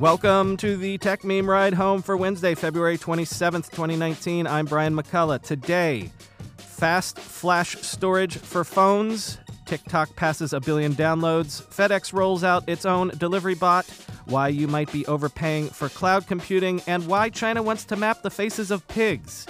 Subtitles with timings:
[0.00, 4.46] Welcome to the Techmeme Ride Home for Wednesday, February 27th, 2019.
[4.46, 5.42] I'm Brian McCullough.
[5.42, 6.10] Today,
[6.56, 9.36] fast flash storage for phones.
[9.66, 11.62] TikTok passes a billion downloads.
[11.62, 13.84] FedEx rolls out its own delivery bot.
[14.24, 18.30] Why you might be overpaying for cloud computing, and why China wants to map the
[18.30, 19.44] faces of pigs.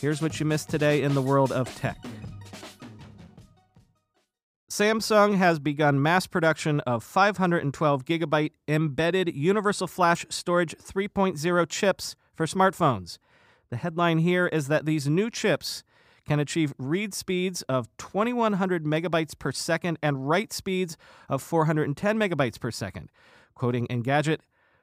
[0.00, 1.98] Here's what you missed today in the world of tech.
[4.76, 12.44] Samsung has begun mass production of 512 gigabyte embedded Universal Flash Storage 3.0 chips for
[12.44, 13.16] smartphones.
[13.70, 15.82] The headline here is that these new chips
[16.28, 20.98] can achieve read speeds of 2100 megabytes per second and write speeds
[21.30, 23.08] of 410 megabytes per second.
[23.54, 24.40] Quoting Engadget,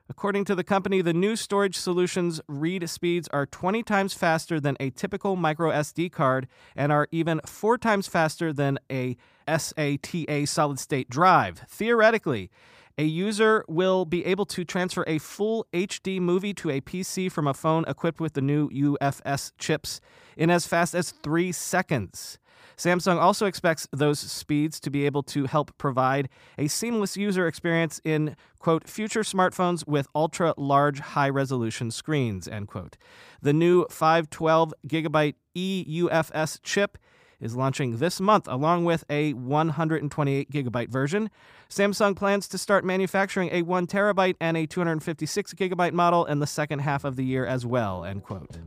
[0.09, 4.75] According to the company, the new storage solutions read speeds are 20 times faster than
[4.79, 9.15] a typical micro SD card and are even four times faster than a
[9.47, 11.63] SATA solid state drive.
[11.69, 12.49] Theoretically,
[12.97, 17.47] a user will be able to transfer a full HD movie to a PC from
[17.47, 19.99] a phone equipped with the new UFS chips
[20.37, 22.37] in as fast as three seconds.
[22.77, 28.01] Samsung also expects those speeds to be able to help provide a seamless user experience
[28.03, 32.97] in, quote, future smartphones with ultra large high resolution screens, end quote.
[33.41, 36.97] The new 512 gigabyte eUFS chip
[37.43, 41.29] is launching this month along with a 128 gigabyte version.
[41.69, 46.47] Samsung plans to start manufacturing a 1 terabyte and a 256 gigabyte model in the
[46.47, 48.57] second half of the year as well, end quote.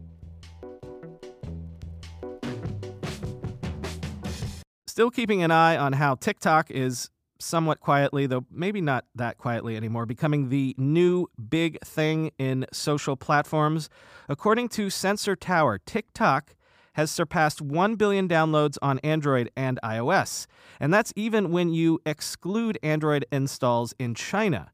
[4.86, 9.76] Still keeping an eye on how TikTok is somewhat quietly, though maybe not that quietly
[9.76, 13.88] anymore, becoming the new big thing in social platforms.
[14.28, 16.55] According to Sensor Tower, TikTok
[16.96, 20.46] has surpassed 1 billion downloads on Android and iOS.
[20.80, 24.72] And that's even when you exclude Android installs in China.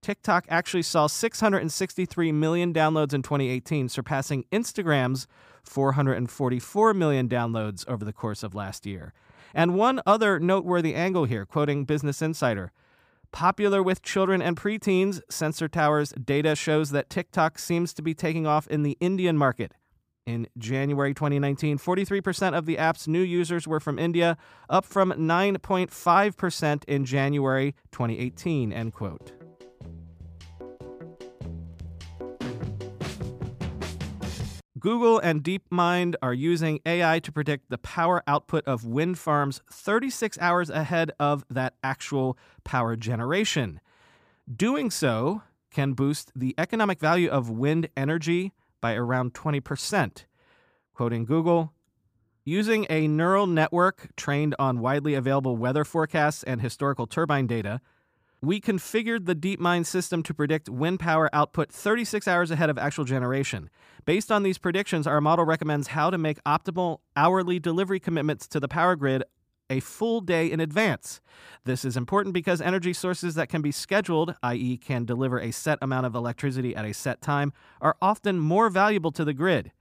[0.00, 5.26] TikTok actually saw 663 million downloads in 2018, surpassing Instagram's
[5.64, 9.12] 444 million downloads over the course of last year.
[9.52, 12.70] And one other noteworthy angle here, quoting Business Insider.
[13.32, 18.46] Popular with children and preteens, Sensor Tower's data shows that TikTok seems to be taking
[18.46, 19.74] off in the Indian market.
[20.30, 24.36] In January 2019, 43% of the app's new users were from India,
[24.68, 29.32] up from 9.5% in January 2018, end quote.
[34.78, 40.38] Google and DeepMind are using AI to predict the power output of wind farms 36
[40.38, 43.80] hours ahead of that actual power generation.
[44.48, 45.42] Doing so
[45.72, 50.24] can boost the economic value of wind energy by around 20%.
[50.94, 51.72] Quoting Google,
[52.44, 57.80] using a neural network trained on widely available weather forecasts and historical turbine data,
[58.42, 63.04] we configured the DeepMind system to predict wind power output 36 hours ahead of actual
[63.04, 63.68] generation.
[64.06, 68.58] Based on these predictions, our model recommends how to make optimal hourly delivery commitments to
[68.58, 69.24] the power grid
[69.70, 71.20] a full day in advance.
[71.64, 75.78] This is important because energy sources that can be scheduled, i.e., can deliver a set
[75.80, 79.72] amount of electricity at a set time, are often more valuable to the grid.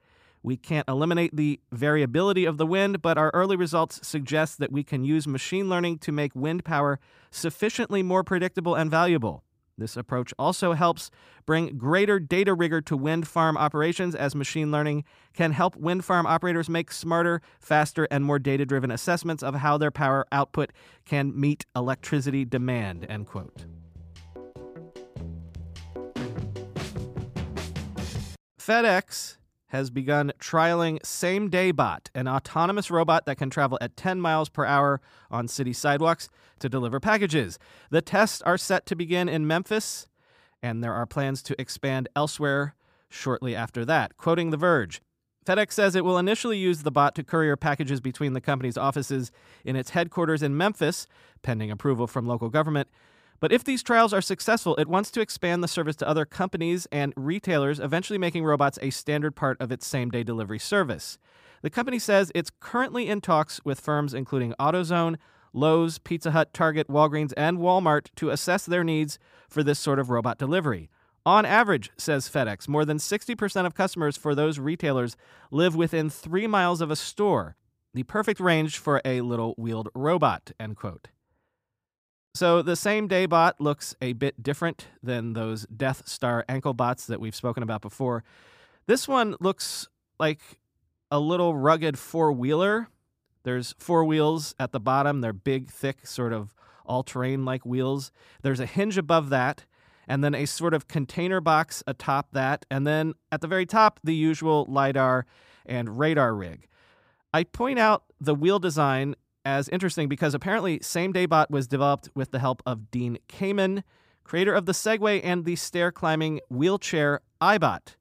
[0.41, 4.83] We can't eliminate the variability of the wind, but our early results suggest that we
[4.83, 9.43] can use machine learning to make wind power sufficiently more predictable and valuable.
[9.79, 11.09] This approach also helps
[11.45, 16.25] bring greater data rigor to wind farm operations as machine learning can help wind farm
[16.27, 20.71] operators make smarter, faster, and more data driven assessments of how their power output
[21.05, 23.05] can meet electricity demand.
[23.09, 23.65] End quote.
[28.59, 29.38] FedEx
[29.69, 34.49] has begun trialing Same Day Bot, an autonomous robot that can travel at 10 miles
[34.49, 35.01] per hour
[35.31, 36.29] on city sidewalks
[36.59, 37.57] to deliver packages.
[37.89, 40.07] The tests are set to begin in Memphis,
[40.61, 42.75] and there are plans to expand elsewhere
[43.09, 44.17] shortly after that.
[44.17, 45.01] Quoting The Verge,
[45.45, 49.31] FedEx says it will initially use the bot to courier packages between the company's offices
[49.63, 51.07] in its headquarters in Memphis,
[51.41, 52.87] pending approval from local government,
[53.39, 56.87] but if these trials are successful, it wants to expand the service to other companies
[56.91, 61.17] and retailers, eventually making robots a standard part of its same day delivery service.
[61.61, 65.17] The company says it's currently in talks with firms including AutoZone,
[65.53, 69.17] Lowe's, Pizza Hut, Target, Walgreens, and Walmart to assess their needs
[69.49, 70.89] for this sort of robot delivery.
[71.25, 75.15] On average, says FedEx, more than 60% of customers for those retailers
[75.51, 77.55] live within three miles of a store,
[77.93, 81.09] the perfect range for a little wheeled robot, end quote.
[82.35, 87.07] So the same day bot looks a bit different than those Death Star ankle bots
[87.07, 88.23] that we've spoken about before.
[88.85, 89.87] This one looks
[90.19, 90.39] like
[91.11, 92.87] a little rugged four wheeler.
[93.43, 95.21] There's four wheels at the bottom.
[95.21, 96.53] They're big, thick, sort of
[96.85, 98.11] all terrain like wheels.
[98.41, 99.65] There's a hinge above that,
[100.07, 102.65] and then a sort of container box atop that.
[102.69, 105.25] And then at the very top, the usual LiDAR
[105.65, 106.67] and radar rig.
[107.33, 109.15] I point out the wheel design
[109.49, 113.83] as interesting because apparently Same Day Bot was developed with the help of Dean Kamen,
[114.23, 117.95] creator of the Segway and the stair climbing wheelchair iBot.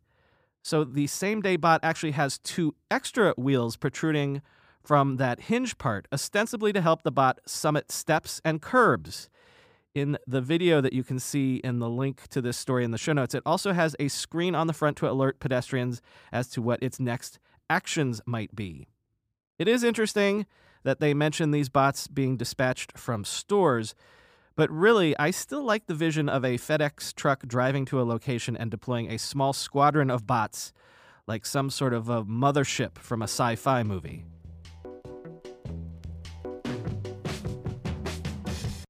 [0.63, 4.43] So the Same Day Bot actually has two extra wheels protruding
[4.85, 9.31] from that hinge part, ostensibly to help the bot summit steps and curbs.
[9.95, 12.99] In the video that you can see in the link to this story in the
[12.99, 16.63] show notes, it also has a screen on the front to alert pedestrians as to
[16.63, 17.39] what its next
[17.71, 18.87] actions might be.
[19.59, 20.47] It is interesting
[20.89, 23.95] that they mention these bots being dispatched from stores,
[24.57, 28.57] but really, I still like the vision of a FedEx truck driving to a location
[28.57, 30.73] and deploying a small squadron of bots,
[31.27, 34.25] like some sort of a mothership from a sci fi movie.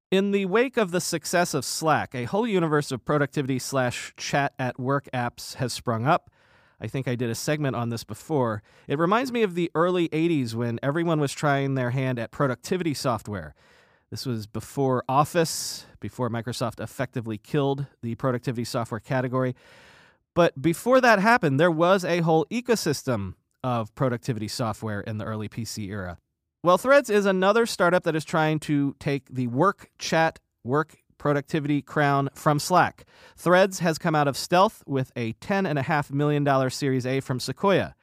[0.09, 4.53] In the wake of the success of Slack, a whole universe of productivity slash chat
[4.57, 6.31] at work apps has sprung up.
[6.81, 8.63] I think I did a segment on this before.
[8.87, 12.93] It reminds me of the early 80s when everyone was trying their hand at productivity
[12.93, 13.53] software.
[14.09, 19.55] This was before Office, before Microsoft effectively killed the productivity software category.
[20.33, 25.49] But before that happened, there was a whole ecosystem of productivity software in the early
[25.49, 26.17] PC era.
[26.63, 31.83] Well, Threads is another startup that is trying to take the work chat, work productivity
[31.83, 33.05] crown from Slack.
[33.37, 37.93] Threads has come out of stealth with a $10.5 million Series A from Sequoia.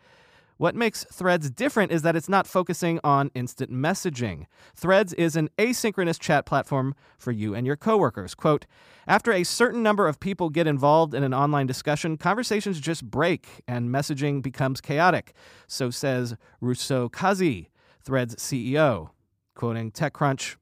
[0.59, 4.47] What makes Threads different is that it's not focusing on instant messaging.
[4.75, 8.35] Threads is an asynchronous chat platform for you and your coworkers.
[8.35, 8.65] Quote,
[9.07, 13.63] after a certain number of people get involved in an online discussion, conversations just break
[13.69, 15.35] and messaging becomes chaotic.
[15.67, 17.69] So says Rousseau Kazi,
[18.01, 19.11] Threads CEO,
[19.55, 20.57] quoting TechCrunch.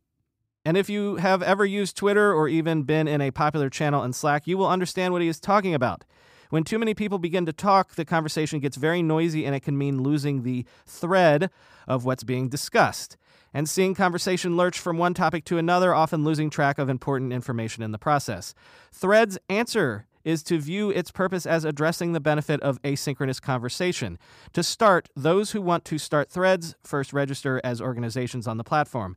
[0.65, 4.13] And if you have ever used Twitter or even been in a popular channel in
[4.13, 6.05] Slack, you will understand what he is talking about.
[6.51, 9.77] When too many people begin to talk, the conversation gets very noisy and it can
[9.77, 11.51] mean losing the thread
[11.87, 13.17] of what's being discussed.
[13.53, 17.83] And seeing conversation lurch from one topic to another, often losing track of important information
[17.83, 18.55] in the process.
[18.93, 24.19] Threads answer is to view its purpose as addressing the benefit of asynchronous conversation.
[24.55, 29.17] To start, those who want to start threads first register as organizations on the platform.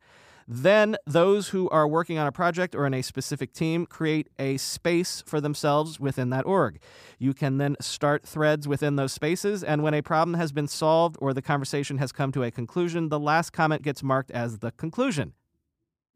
[0.49, 4.55] Then, those who are working on a project or in a specific team create a
[4.55, 6.79] space for themselves within that org.
[7.19, 11.17] You can then start threads within those spaces, and when a problem has been solved
[11.19, 14.71] or the conversation has come to a conclusion, the last comment gets marked as the
[14.71, 15.33] conclusion.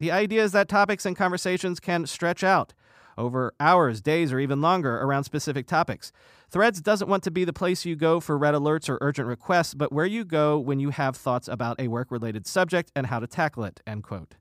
[0.00, 2.72] The idea is that topics and conversations can stretch out
[3.16, 6.12] over hours, days, or even longer around specific topics.
[6.50, 9.74] Threads doesn't want to be the place you go for red alerts or urgent requests,
[9.74, 13.18] but where you go when you have thoughts about a work related subject and how
[13.18, 13.80] to tackle it.
[13.86, 14.34] End quote.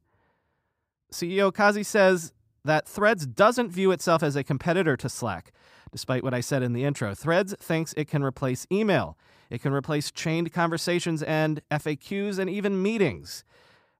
[1.12, 2.34] CEO Kazi says
[2.64, 5.52] that Threads doesn't view itself as a competitor to Slack.
[5.92, 9.18] Despite what I said in the intro, Threads thinks it can replace email.
[9.50, 13.44] It can replace chained conversations and FAQs and even meetings.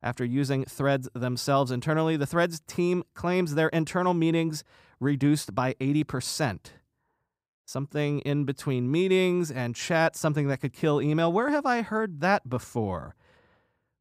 [0.04, 4.64] After using threads themselves internally, the threads team claims their internal meetings
[5.00, 6.72] reduced by 80%.
[7.66, 11.32] Something in between meetings and chat, something that could kill email.
[11.32, 13.16] Where have I heard that before?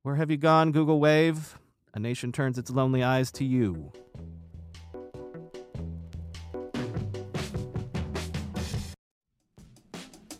[0.02, 1.59] Where have you gone, Google Wave?
[1.92, 3.92] A nation turns its lonely eyes to you.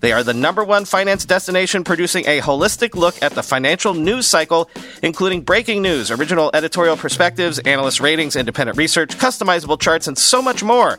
[0.00, 4.26] They are the number one finance destination producing a holistic look at the financial news
[4.26, 4.68] cycle,
[5.02, 10.62] including breaking news, original editorial perspectives, analyst ratings, independent research, customizable charts, and so much
[10.62, 10.98] more.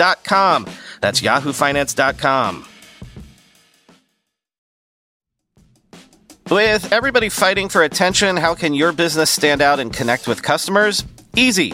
[1.01, 2.65] That's yahoofinance.com.
[6.49, 11.05] With everybody fighting for attention, how can your business stand out and connect with customers?
[11.35, 11.73] Easy.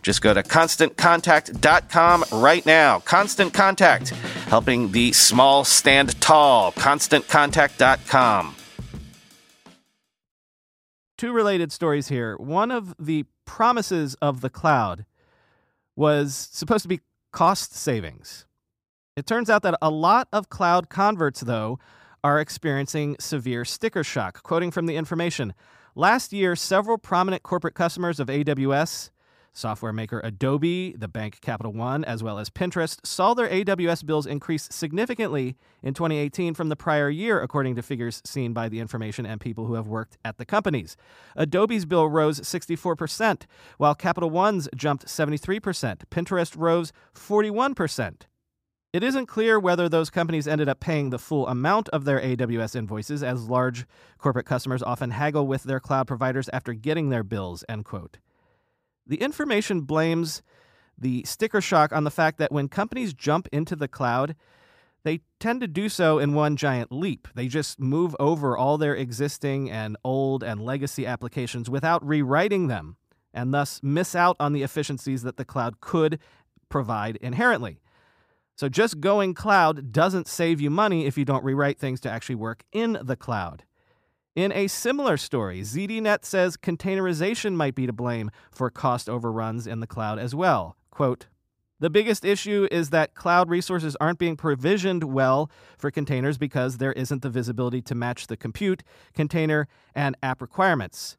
[0.01, 2.99] Just go to constantcontact.com right now.
[2.99, 4.09] Constant Contact,
[4.47, 6.71] helping the small stand tall.
[6.73, 8.55] ConstantContact.com.
[11.17, 12.35] Two related stories here.
[12.37, 15.05] One of the promises of the cloud
[15.95, 18.47] was supposed to be cost savings.
[19.15, 21.77] It turns out that a lot of cloud converts, though,
[22.23, 24.41] are experiencing severe sticker shock.
[24.41, 25.53] Quoting from the information,
[25.95, 29.11] last year, several prominent corporate customers of AWS
[29.53, 34.25] Software maker Adobe, the bank Capital One, as well as Pinterest saw their AWS bills
[34.25, 39.25] increase significantly in 2018 from the prior year, according to figures seen by the information
[39.25, 40.95] and people who have worked at the companies.
[41.35, 43.43] Adobe's bill rose 64%,
[43.77, 46.03] while Capital One's jumped 73%.
[46.09, 48.21] Pinterest rose 41%.
[48.93, 52.75] It isn't clear whether those companies ended up paying the full amount of their AWS
[52.75, 53.85] invoices, as large
[54.17, 58.17] corporate customers often haggle with their cloud providers after getting their bills, end quote.
[59.11, 60.41] The information blames
[60.97, 64.37] the sticker shock on the fact that when companies jump into the cloud,
[65.03, 67.27] they tend to do so in one giant leap.
[67.35, 72.95] They just move over all their existing and old and legacy applications without rewriting them,
[73.33, 76.17] and thus miss out on the efficiencies that the cloud could
[76.69, 77.81] provide inherently.
[78.55, 82.35] So, just going cloud doesn't save you money if you don't rewrite things to actually
[82.35, 83.65] work in the cloud.
[84.35, 89.81] In a similar story, ZDNet says containerization might be to blame for cost overruns in
[89.81, 90.77] the cloud as well.
[90.89, 91.27] Quote,
[91.81, 96.93] the biggest issue is that cloud resources aren't being provisioned well for containers because there
[96.93, 98.83] isn't the visibility to match the compute,
[99.13, 101.17] container, and app requirements.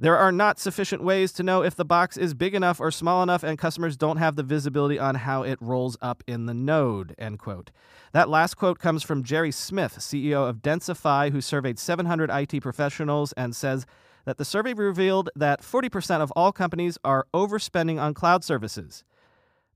[0.00, 3.22] There are not sufficient ways to know if the box is big enough or small
[3.22, 7.14] enough, and customers don't have the visibility on how it rolls up in the node.
[7.16, 7.70] End quote.
[8.12, 13.32] That last quote comes from Jerry Smith, CEO of Densify, who surveyed 700 IT professionals
[13.34, 13.86] and says
[14.24, 19.04] that the survey revealed that 40% of all companies are overspending on cloud services.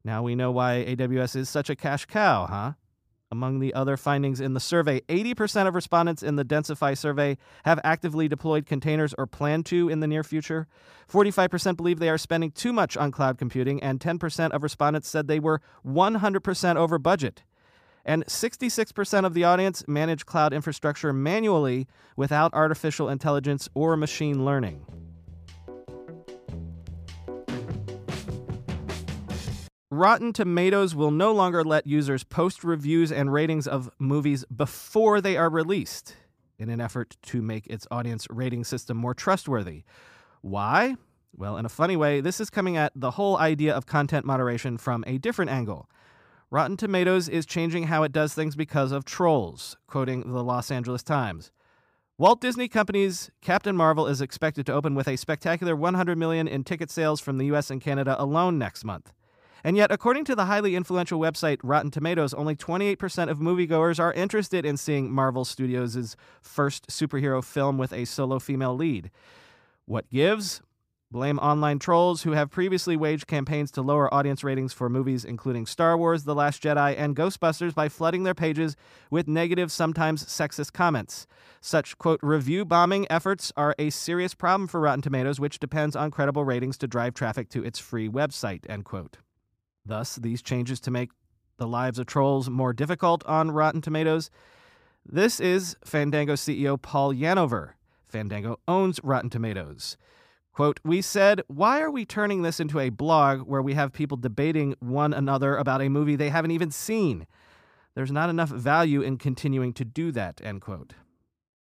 [0.05, 2.73] Now we know why AWS is such a cash cow, huh?
[3.31, 7.79] Among the other findings in the survey, 80% of respondents in the Densify survey have
[7.85, 10.67] actively deployed containers or plan to in the near future.
[11.13, 15.29] 45% believe they are spending too much on cloud computing, and 10% of respondents said
[15.29, 17.43] they were 100% over budget
[18.09, 25.08] and 66% of the audience manage cloud infrastructure manually without artificial intelligence or machine learning.
[29.91, 35.35] Rotten Tomatoes will no longer let users post reviews and ratings of movies before they
[35.39, 36.15] are released
[36.59, 39.85] in an effort to make its audience rating system more trustworthy.
[40.43, 40.97] Why?
[41.35, 44.77] Well, in a funny way, this is coming at the whole idea of content moderation
[44.77, 45.89] from a different angle.
[46.51, 51.03] Rotten Tomatoes is changing how it does things because of trolls, quoting the Los Angeles
[51.03, 51.51] Times.
[52.19, 56.63] Walt Disney Company's Captain Marvel is expected to open with a spectacular 100 million in
[56.63, 59.15] ticket sales from the US and Canada alone next month.
[59.65, 64.13] And yet, according to the highly influential website Rotten Tomatoes, only 28% of moviegoers are
[64.13, 69.11] interested in seeing Marvel Studios' first superhero film with a solo female lead.
[69.87, 70.61] What gives?
[71.11, 75.65] blame online trolls who have previously waged campaigns to lower audience ratings for movies including
[75.65, 78.77] Star Wars, The Last Jedi, and Ghostbusters by flooding their pages
[79.11, 81.27] with negative, sometimes sexist comments.
[81.61, 86.11] Such, quote, review bombing efforts are a serious problem for Rotten Tomatoes, which depends on
[86.11, 89.19] credible ratings to drive traffic to its free website, end quote.
[89.89, 91.11] Thus, these changes to make
[91.57, 94.31] the lives of trolls more difficult on Rotten Tomatoes.
[95.05, 97.71] This is Fandango CEO Paul Yanover.
[98.07, 99.97] Fandango owns Rotten Tomatoes.
[100.53, 104.19] Quote, We said, why are we turning this into a blog where we have people
[104.19, 107.27] debating one another about a movie they haven't even seen?
[107.95, 110.93] There's not enough value in continuing to do that, end quote.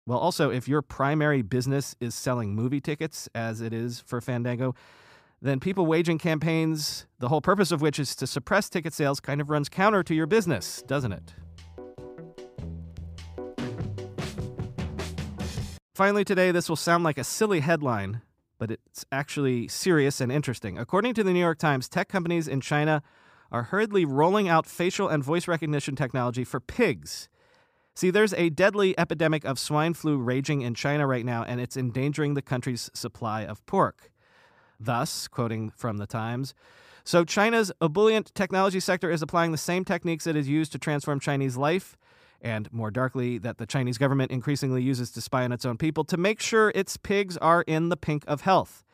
[0.05, 4.75] Well, also, if your primary business is selling movie tickets, as it is for Fandango,
[5.43, 9.41] then people waging campaigns, the whole purpose of which is to suppress ticket sales, kind
[9.41, 11.35] of runs counter to your business, doesn't it?
[15.95, 18.21] Finally, today, this will sound like a silly headline,
[18.59, 20.79] but it's actually serious and interesting.
[20.79, 23.03] According to the New York Times, tech companies in China
[23.51, 27.29] are hurriedly rolling out facial and voice recognition technology for pigs.
[27.95, 31.79] See, there's a deadly epidemic of swine flu raging in China right now, and it's
[31.79, 34.11] endangering the country's supply of pork.
[34.79, 36.55] Thus, quoting from the Times,
[37.05, 41.21] so China's ebullient technology sector is applying the same techniques it has used to transform
[41.21, 41.97] Chinese life
[42.41, 46.05] and more darkly, that the Chinese government increasingly uses to spy on its own people
[46.05, 48.85] to make sure its pigs are in the pink of health.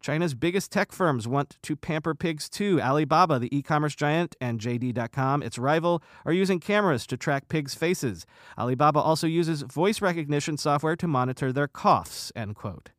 [0.00, 2.80] China's biggest tech firms want to pamper pigs too.
[2.80, 7.74] Alibaba, the e commerce giant, and JD.com, its rival, are using cameras to track pigs'
[7.74, 8.24] faces.
[8.56, 12.30] Alibaba also uses voice recognition software to monitor their coughs.
[12.36, 12.90] End quote.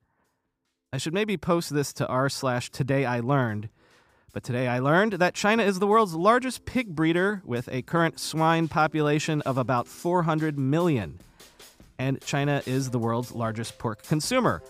[0.91, 3.69] I should maybe post this to r slash today I learned
[4.33, 8.19] but today I learned that China is the world's largest pig breeder with a current
[8.19, 11.19] swine population of about 400 million.
[11.97, 14.61] And China is the world's largest pork consumer.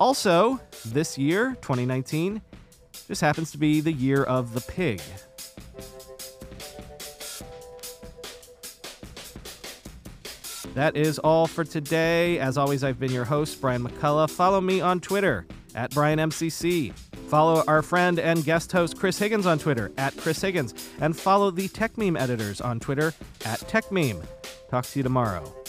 [0.00, 2.42] Also, this year, 2019,
[3.06, 5.00] just happens to be the year of the pig.
[10.74, 12.40] That is all for today.
[12.40, 14.28] As always, I've been your host, Brian McCullough.
[14.28, 16.92] Follow me on Twitter at BrianMCC.
[17.28, 21.50] Follow our friend and guest host Chris Higgins on Twitter at Chris Higgins, and follow
[21.50, 23.14] the Techmeme editors on Twitter
[23.44, 24.24] at Techmeme.
[24.70, 25.63] Talk to you tomorrow.